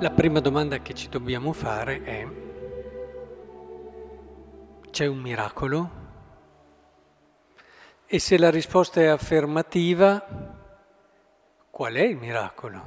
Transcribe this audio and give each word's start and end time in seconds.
La 0.00 0.10
prima 0.10 0.40
domanda 0.40 0.80
che 0.80 0.92
ci 0.92 1.08
dobbiamo 1.08 1.52
fare 1.52 2.02
è, 2.02 2.26
c'è 4.90 5.06
un 5.06 5.18
miracolo? 5.18 5.90
E 8.04 8.18
se 8.18 8.36
la 8.36 8.50
risposta 8.50 9.00
è 9.00 9.06
affermativa, 9.06 10.26
qual 11.70 11.94
è 11.94 12.02
il 12.02 12.16
miracolo? 12.16 12.82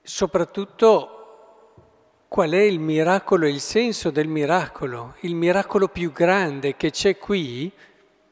Soprattutto, 0.00 2.24
qual 2.26 2.52
è 2.52 2.62
il 2.62 2.80
miracolo 2.80 3.46
il 3.46 3.60
senso 3.60 4.10
del 4.10 4.28
miracolo? 4.28 5.14
Il 5.20 5.34
miracolo 5.34 5.88
più 5.88 6.10
grande 6.10 6.74
che 6.76 6.90
c'è 6.90 7.18
qui, 7.18 7.70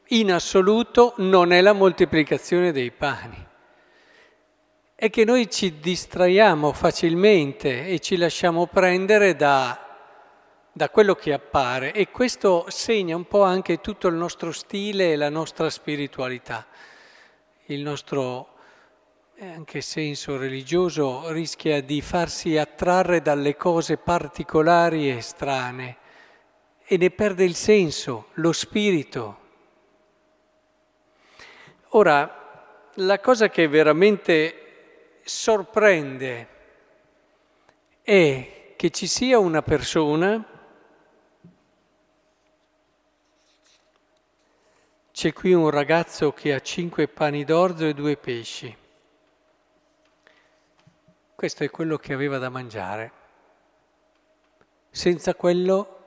in 0.07 0.31
assoluto, 0.31 1.13
non 1.17 1.51
è 1.51 1.61
la 1.61 1.73
moltiplicazione 1.73 2.71
dei 2.71 2.89
pani 2.89 3.45
è 4.99 5.09
che 5.09 5.23
noi 5.23 5.49
ci 5.49 5.79
distraiamo 5.79 6.73
facilmente 6.73 7.87
e 7.87 7.99
ci 7.99 8.17
lasciamo 8.17 8.67
prendere 8.67 9.33
da, 9.37 9.79
da, 10.73 10.89
quello 10.89 11.15
che 11.15 11.31
appare 11.31 11.93
e 11.93 12.09
questo 12.09 12.65
segna 12.67 13.15
un 13.15 13.23
po' 13.23 13.43
anche 13.43 13.79
tutto 13.79 14.09
il 14.09 14.15
nostro 14.15 14.51
stile 14.51 15.13
e 15.13 15.15
la 15.15 15.29
nostra 15.29 15.69
spiritualità. 15.69 16.67
Il 17.67 17.79
nostro 17.79 18.55
eh, 19.35 19.47
anche 19.47 19.79
senso 19.79 20.35
religioso 20.35 21.31
rischia 21.31 21.81
di 21.81 22.01
farsi 22.01 22.57
attrarre 22.57 23.21
dalle 23.21 23.55
cose 23.55 23.95
particolari 23.95 25.15
e 25.15 25.21
strane 25.21 25.97
e 26.83 26.97
ne 26.97 27.09
perde 27.09 27.45
il 27.45 27.55
senso, 27.55 28.31
lo 28.33 28.51
spirito. 28.51 29.37
Ora, 31.91 32.89
la 32.95 33.19
cosa 33.21 33.47
che 33.47 33.65
veramente 33.69 34.63
sorprende 35.29 36.47
è 38.01 38.73
che 38.75 38.89
ci 38.89 39.05
sia 39.05 39.37
una 39.37 39.61
persona, 39.61 40.43
c'è 45.11 45.31
qui 45.31 45.53
un 45.53 45.69
ragazzo 45.69 46.33
che 46.33 46.53
ha 46.53 46.59
cinque 46.61 47.07
pani 47.07 47.43
d'orzo 47.43 47.85
e 47.85 47.93
due 47.93 48.17
pesci. 48.17 48.75
Questo 51.35 51.63
è 51.63 51.69
quello 51.69 51.97
che 51.97 52.13
aveva 52.13 52.39
da 52.39 52.49
mangiare. 52.49 53.11
Senza 54.89 55.35
quello 55.35 55.97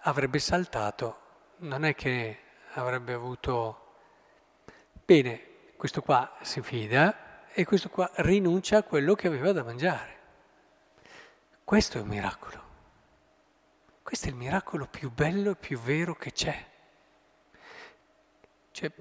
avrebbe 0.00 0.38
saltato, 0.38 1.18
non 1.58 1.84
è 1.84 1.94
che 1.94 2.38
avrebbe 2.74 3.14
avuto... 3.14 3.78
Bene, 5.04 5.51
questo 5.82 6.00
qua 6.00 6.36
si 6.42 6.62
fida 6.62 7.48
e 7.52 7.64
questo 7.64 7.88
qua 7.88 8.08
rinuncia 8.18 8.76
a 8.76 8.82
quello 8.84 9.16
che 9.16 9.26
aveva 9.26 9.50
da 9.50 9.64
mangiare. 9.64 10.16
Questo 11.64 11.98
è 11.98 12.02
un 12.02 12.06
miracolo. 12.06 12.62
Questo 14.00 14.28
è 14.28 14.30
il 14.30 14.36
miracolo 14.36 14.86
più 14.86 15.10
bello 15.10 15.50
e 15.50 15.56
più 15.56 15.80
vero 15.80 16.14
che 16.14 16.30
c'è. 16.30 16.66
Cioè, 18.70 18.92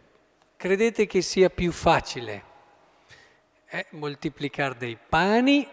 credete 0.58 1.06
che 1.06 1.22
sia 1.22 1.52
più 1.52 1.72
facile 1.72 2.44
eh, 3.68 3.86
moltiplicare 3.92 4.76
dei 4.76 4.98
pani 4.98 5.70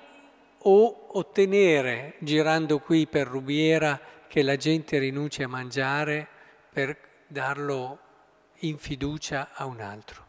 o 0.58 1.06
ottenere, 1.16 2.16
girando 2.18 2.80
qui 2.80 3.06
per 3.06 3.28
Rubiera, 3.28 3.98
che 4.28 4.42
la 4.42 4.56
gente 4.56 4.98
rinunci 4.98 5.42
a 5.42 5.48
mangiare 5.48 6.28
per 6.70 6.98
darlo 7.26 7.98
in 8.56 8.76
fiducia 8.76 9.52
a 9.54 9.64
un 9.64 9.80
altro? 9.80 10.26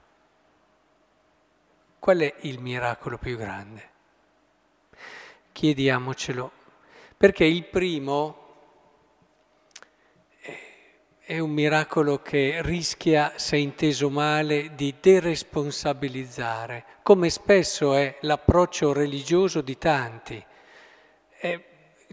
Qual 2.10 2.22
è 2.22 2.34
il 2.40 2.58
miracolo 2.60 3.20
più 3.20 3.38
grande? 3.38 3.88
Chiediamocelo, 5.52 6.52
perché 7.16 7.46
il 7.46 7.66
primo 7.66 8.48
è 11.20 11.38
un 11.38 11.52
miracolo 11.52 12.20
che 12.24 12.62
rischia, 12.64 13.34
se 13.36 13.58
inteso 13.58 14.10
male, 14.10 14.74
di 14.74 14.96
deresponsabilizzare, 15.00 16.84
come 17.04 17.30
spesso 17.30 17.94
è 17.94 18.18
l'approccio 18.22 18.92
religioso 18.92 19.62
di 19.62 19.78
tanti. 19.78 20.44
Eh, 21.40 21.64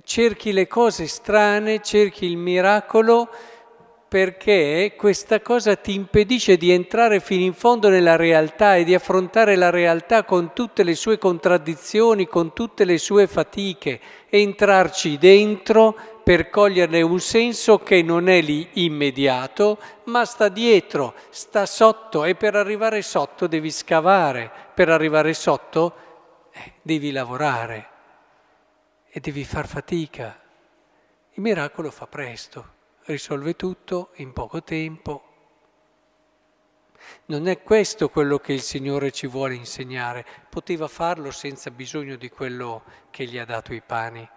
cerchi 0.05 0.53
le 0.53 0.67
cose 0.67 1.07
strane, 1.07 1.81
cerchi 1.81 2.27
il 2.27 2.37
miracolo 2.37 3.31
perché 4.17 4.95
questa 4.97 5.43
cosa 5.43 5.77
ti 5.77 5.93
impedisce 5.93 6.57
di 6.57 6.71
entrare 6.71 7.21
fino 7.21 7.45
in 7.45 7.53
fondo 7.53 7.91
nella 7.91 8.17
realtà 8.17 8.77
e 8.77 8.83
di 8.83 8.95
affrontare 8.95 9.57
la 9.57 9.69
realtà 9.69 10.25
con 10.25 10.55
tutte 10.55 10.85
le 10.85 10.95
sue 10.95 11.19
contraddizioni, 11.19 12.27
con 12.27 12.55
tutte 12.55 12.87
le 12.87 12.97
sue 12.97 13.27
fatiche, 13.27 14.01
entrarci 14.31 15.19
dentro 15.19 15.95
per 16.25 16.49
coglierne 16.49 17.03
un 17.03 17.21
senso 17.21 17.81
che 17.81 18.01
non 18.01 18.31
è 18.31 18.41
lì 18.41 18.67
immediato, 18.85 19.79
ma 20.05 20.25
sta 20.25 20.49
dietro, 20.49 21.13
sta 21.29 21.67
sotto 21.67 22.25
e 22.25 22.35
per 22.37 22.55
arrivare 22.55 23.03
sotto 23.03 23.47
devi 23.47 23.71
scavare, 23.71 24.51
per 24.73 24.89
arrivare 24.89 25.35
sotto 25.35 25.95
eh, 26.53 26.73
devi 26.81 27.11
lavorare 27.11 27.89
e 29.11 29.21
devi 29.21 29.45
far 29.45 29.67
fatica. 29.69 30.41
Il 31.33 31.43
miracolo 31.43 31.91
fa 31.91 32.07
presto 32.07 32.76
risolve 33.07 33.55
tutto 33.57 34.11
in 34.17 34.33
poco 34.33 34.63
tempo. 34.63 35.23
Non 37.27 37.47
è 37.47 37.63
questo 37.63 38.09
quello 38.09 38.39
che 38.39 38.53
il 38.53 38.63
Signore 38.63 39.13
ci 39.13 39.27
vuole 39.27 39.55
insegnare. 39.55 40.25
Poteva 40.49 40.89
farlo 40.89 41.31
senza 41.31 41.71
bisogno 41.71 42.17
di 42.17 42.29
quello 42.29 42.83
che 43.11 43.25
gli 43.27 43.39
ha 43.39 43.45
dato 43.45 43.73
i 43.75 43.83
pani. 43.85 44.29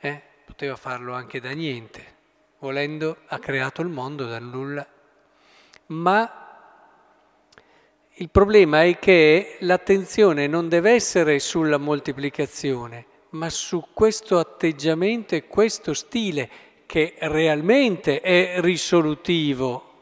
Eh? 0.00 0.22
Poteva 0.44 0.76
farlo 0.76 1.14
anche 1.14 1.40
da 1.40 1.50
niente. 1.50 2.16
Volendo 2.58 3.18
ha 3.26 3.38
creato 3.38 3.82
il 3.82 3.88
mondo 3.88 4.26
da 4.26 4.38
nulla. 4.38 4.86
Ma 5.86 6.48
il 8.14 8.30
problema 8.30 8.84
è 8.84 8.98
che 8.98 9.56
l'attenzione 9.60 10.46
non 10.48 10.68
deve 10.68 10.90
essere 10.90 11.38
sulla 11.38 11.78
moltiplicazione, 11.78 13.06
ma 13.30 13.48
su 13.48 13.86
questo 13.94 14.38
atteggiamento 14.38 15.34
e 15.34 15.46
questo 15.46 15.94
stile 15.94 16.50
che 16.88 17.16
realmente 17.18 18.22
è 18.22 18.62
risolutivo 18.62 19.92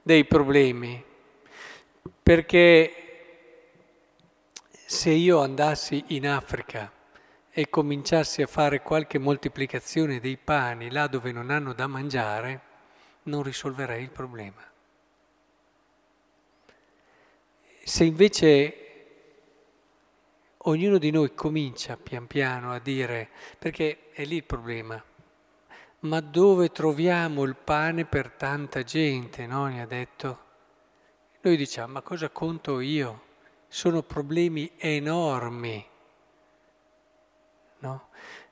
dei 0.00 0.24
problemi, 0.24 1.04
perché 2.22 2.94
se 4.86 5.10
io 5.10 5.42
andassi 5.42 6.02
in 6.08 6.26
Africa 6.26 6.90
e 7.50 7.68
cominciassi 7.68 8.40
a 8.40 8.46
fare 8.46 8.80
qualche 8.80 9.18
moltiplicazione 9.18 10.18
dei 10.18 10.38
pani 10.38 10.90
là 10.90 11.08
dove 11.08 11.30
non 11.30 11.50
hanno 11.50 11.74
da 11.74 11.86
mangiare, 11.86 12.60
non 13.24 13.42
risolverei 13.42 14.02
il 14.02 14.10
problema. 14.10 14.66
Se 17.84 18.04
invece 18.04 18.76
ognuno 20.56 20.96
di 20.96 21.10
noi 21.10 21.34
comincia 21.34 21.98
pian 21.98 22.26
piano 22.26 22.72
a 22.72 22.78
dire, 22.78 23.28
perché 23.58 24.10
è 24.12 24.24
lì 24.24 24.36
il 24.36 24.44
problema, 24.44 25.04
ma 26.02 26.20
dove 26.20 26.70
troviamo 26.70 27.44
il 27.44 27.56
pane 27.56 28.04
per 28.04 28.30
tanta 28.30 28.82
gente, 28.82 29.46
no? 29.46 29.70
Gli 29.70 29.78
ha 29.78 29.86
detto. 29.86 30.50
Noi 31.42 31.56
diciamo, 31.56 31.94
ma 31.94 32.02
cosa 32.02 32.28
conto 32.30 32.80
io? 32.80 33.30
Sono 33.68 34.02
problemi 34.02 34.72
enormi. 34.76 35.84
No? 37.78 38.08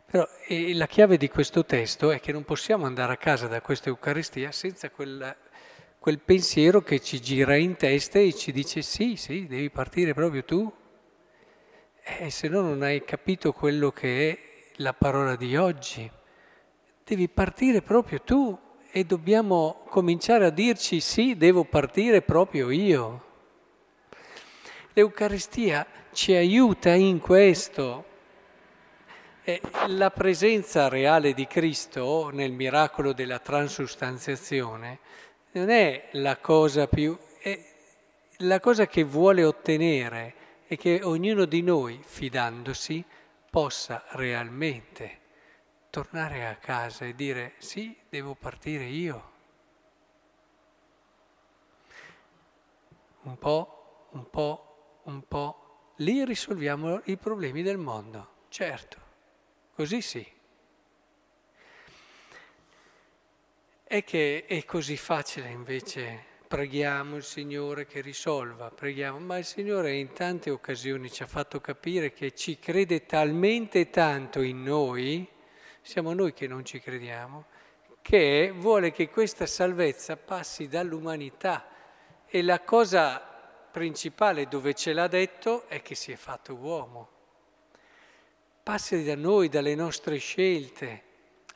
Però 0.06 0.26
la 0.74 0.86
chiave 0.86 1.16
di 1.16 1.28
questo 1.28 1.64
testo 1.64 2.10
è 2.10 2.20
che 2.20 2.32
non 2.32 2.44
possiamo 2.44 2.86
andare 2.86 3.12
a 3.12 3.16
casa 3.16 3.46
da 3.46 3.60
questa 3.60 3.88
Eucaristia 3.88 4.50
senza 4.50 4.90
quel, 4.90 5.36
quel 5.98 6.18
pensiero 6.18 6.82
che 6.82 7.00
ci 7.00 7.20
gira 7.20 7.54
in 7.56 7.76
testa 7.76 8.18
e 8.18 8.32
ci 8.32 8.50
dice 8.50 8.82
sì, 8.82 9.14
sì, 9.16 9.46
devi 9.46 9.70
partire 9.70 10.14
proprio 10.14 10.44
tu. 10.44 10.72
E 12.02 12.30
se 12.30 12.48
no 12.48 12.60
non 12.60 12.82
hai 12.82 13.04
capito 13.04 13.52
quello 13.52 13.92
che 13.92 14.30
è 14.30 14.38
la 14.76 14.94
parola 14.94 15.36
di 15.36 15.56
oggi 15.56 16.10
devi 17.10 17.28
partire 17.28 17.82
proprio 17.82 18.20
tu 18.20 18.56
e 18.92 19.02
dobbiamo 19.02 19.82
cominciare 19.88 20.44
a 20.46 20.50
dirci 20.50 21.00
sì, 21.00 21.36
devo 21.36 21.64
partire 21.64 22.22
proprio 22.22 22.70
io. 22.70 23.24
L'Eucaristia 24.92 25.84
ci 26.12 26.34
aiuta 26.34 26.94
in 26.94 27.18
questo. 27.18 28.04
La 29.88 30.12
presenza 30.12 30.86
reale 30.86 31.34
di 31.34 31.48
Cristo 31.48 32.30
nel 32.32 32.52
miracolo 32.52 33.12
della 33.12 33.40
transustanziazione 33.40 35.00
non 35.52 35.68
è 35.68 36.10
la 36.12 36.36
cosa 36.36 36.86
più... 36.86 37.18
è 37.40 37.58
la 38.42 38.60
cosa 38.60 38.86
che 38.86 39.02
vuole 39.02 39.42
ottenere 39.42 40.34
è 40.68 40.76
che 40.76 41.00
ognuno 41.02 41.44
di 41.44 41.62
noi, 41.62 42.00
fidandosi, 42.04 43.04
possa 43.50 44.04
realmente 44.10 45.19
tornare 45.90 46.46
a 46.46 46.56
casa 46.56 47.04
e 47.04 47.14
dire 47.14 47.54
sì, 47.58 47.96
devo 48.08 48.34
partire 48.34 48.84
io. 48.84 49.28
Un 53.22 53.36
po', 53.36 54.08
un 54.12 54.30
po', 54.30 55.00
un 55.04 55.26
po', 55.26 55.92
lì 55.96 56.24
risolviamo 56.24 57.02
i 57.04 57.16
problemi 57.16 57.62
del 57.62 57.76
mondo, 57.76 58.44
certo, 58.48 58.98
così 59.74 60.00
sì. 60.00 60.26
È 63.82 64.04
che 64.04 64.46
è 64.46 64.64
così 64.64 64.96
facile 64.96 65.50
invece, 65.50 66.24
preghiamo 66.46 67.16
il 67.16 67.24
Signore 67.24 67.86
che 67.86 68.00
risolva, 68.00 68.70
preghiamo, 68.70 69.18
ma 69.18 69.36
il 69.36 69.44
Signore 69.44 69.96
in 69.96 70.12
tante 70.12 70.50
occasioni 70.50 71.10
ci 71.10 71.22
ha 71.22 71.26
fatto 71.26 71.60
capire 71.60 72.12
che 72.12 72.34
ci 72.34 72.58
crede 72.58 73.04
talmente 73.04 73.90
tanto 73.90 74.40
in 74.40 74.62
noi, 74.62 75.28
siamo 75.90 76.12
noi 76.12 76.32
che 76.32 76.46
non 76.46 76.64
ci 76.64 76.78
crediamo, 76.78 77.46
che 78.00 78.52
vuole 78.54 78.92
che 78.92 79.08
questa 79.08 79.44
salvezza 79.44 80.16
passi 80.16 80.68
dall'umanità 80.68 81.66
e 82.28 82.42
la 82.42 82.60
cosa 82.60 83.18
principale 83.72 84.46
dove 84.46 84.72
ce 84.74 84.92
l'ha 84.92 85.08
detto 85.08 85.66
è 85.66 85.82
che 85.82 85.96
si 85.96 86.12
è 86.12 86.14
fatto 86.14 86.54
uomo. 86.54 87.08
Passi 88.62 89.02
da 89.02 89.16
noi, 89.16 89.48
dalle 89.48 89.74
nostre 89.74 90.18
scelte, 90.18 91.02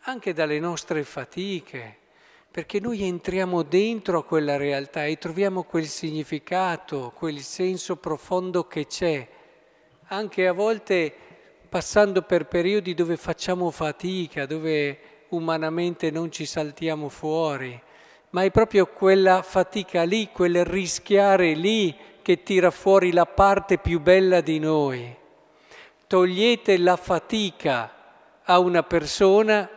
anche 0.01 0.33
dalle 0.33 0.59
nostre 0.59 1.05
fatiche 1.05 1.99
perché 2.51 2.81
noi 2.81 3.05
entriamo 3.05 3.63
dentro 3.63 4.19
a 4.19 4.25
quella 4.25 4.57
realtà 4.57 5.05
e 5.05 5.17
troviamo 5.17 5.63
quel 5.63 5.87
significato, 5.87 7.13
quel 7.15 7.39
senso 7.39 7.95
profondo 7.99 8.67
che 8.67 8.89
c'è, 8.89 9.29
anche 10.07 10.49
a 10.49 10.53
volte 10.53 11.34
passando 11.75 12.23
per 12.23 12.47
periodi 12.47 12.95
dove 12.95 13.17
facciamo 13.17 13.69
fatica, 13.73 14.47
dove 14.47 15.25
umanamente 15.31 16.13
non 16.13 16.31
ci 16.31 16.47
saltiamo 16.47 17.09
fuori, 17.09 17.77
ma 18.31 18.45
è 18.45 18.53
proprio 18.53 18.87
quella 18.87 19.43
fatica 19.43 20.05
lì, 20.05 20.31
quel 20.31 20.65
rischiare 20.65 21.53
lì 21.55 21.93
che 22.23 22.45
tira 22.45 22.71
fuori 22.71 23.11
la 23.11 23.27
parte 23.27 23.79
più 23.79 23.99
bella 23.99 24.41
di 24.41 24.61
noi. 24.61 25.17
Togliete 26.07 26.79
la 26.79 26.95
fatica 26.95 27.93
a 28.45 28.61
una 28.61 28.85
persona 28.85 29.69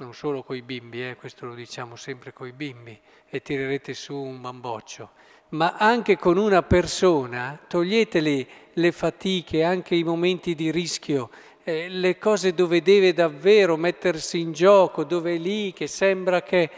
non 0.00 0.14
solo 0.14 0.42
coi 0.42 0.62
bimbi, 0.62 1.06
eh, 1.06 1.16
questo 1.16 1.46
lo 1.46 1.54
diciamo 1.54 1.96
sempre 1.96 2.32
coi 2.32 2.52
bimbi, 2.52 2.98
e 3.28 3.42
tirerete 3.42 3.94
su 3.94 4.14
un 4.14 4.40
bamboccio, 4.40 5.10
ma 5.50 5.76
anche 5.76 6.16
con 6.16 6.36
una 6.36 6.62
persona, 6.62 7.58
toglietele 7.66 8.46
le 8.74 8.92
fatiche, 8.92 9.64
anche 9.64 9.94
i 9.94 10.04
momenti 10.04 10.54
di 10.54 10.70
rischio, 10.70 11.30
eh, 11.64 11.88
le 11.88 12.18
cose 12.18 12.54
dove 12.54 12.82
deve 12.82 13.12
davvero 13.12 13.76
mettersi 13.76 14.40
in 14.40 14.52
gioco, 14.52 15.04
dove 15.04 15.34
è 15.34 15.38
lì 15.38 15.72
che 15.72 15.86
sembra 15.86 16.42
che 16.42 16.70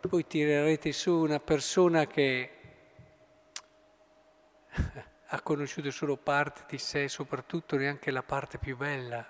poi 0.00 0.26
tirerete 0.26 0.92
su 0.92 1.12
una 1.12 1.38
persona 1.38 2.06
che 2.06 2.50
ha 5.26 5.40
conosciuto 5.40 5.90
solo 5.90 6.16
parte 6.16 6.62
di 6.68 6.78
sé, 6.78 7.08
soprattutto 7.08 7.76
neanche 7.76 8.10
la 8.10 8.22
parte 8.22 8.58
più 8.58 8.76
bella. 8.76 9.26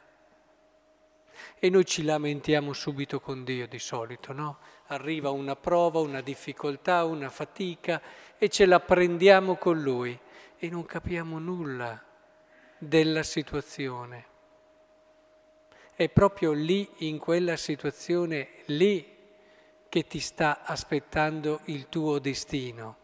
E 1.58 1.70
noi 1.70 1.84
ci 1.84 2.02
lamentiamo 2.02 2.72
subito 2.72 3.20
con 3.20 3.44
Dio 3.44 3.66
di 3.66 3.78
solito, 3.78 4.32
no? 4.32 4.58
Arriva 4.86 5.30
una 5.30 5.56
prova, 5.56 6.00
una 6.00 6.20
difficoltà, 6.20 7.04
una 7.04 7.28
fatica 7.28 8.00
e 8.38 8.48
ce 8.48 8.66
la 8.66 8.80
prendiamo 8.80 9.56
con 9.56 9.80
Lui 9.80 10.18
e 10.58 10.68
non 10.68 10.84
capiamo 10.84 11.38
nulla 11.38 12.02
della 12.78 13.22
situazione. 13.22 14.26
È 15.94 16.08
proprio 16.08 16.52
lì, 16.52 16.88
in 16.98 17.18
quella 17.18 17.56
situazione, 17.56 18.48
lì 18.66 19.12
che 19.88 20.06
ti 20.06 20.20
sta 20.20 20.62
aspettando 20.64 21.60
il 21.66 21.88
tuo 21.88 22.18
destino, 22.18 22.96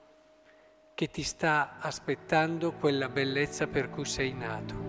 che 0.94 1.10
ti 1.10 1.22
sta 1.22 1.76
aspettando 1.80 2.72
quella 2.72 3.08
bellezza 3.08 3.66
per 3.66 3.90
cui 3.90 4.06
sei 4.06 4.32
nato. 4.32 4.87